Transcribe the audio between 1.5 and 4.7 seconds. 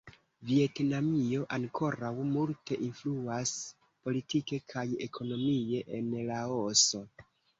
ankoraŭ multe influas politike